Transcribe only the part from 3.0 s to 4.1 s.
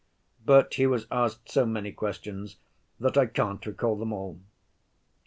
I can't recall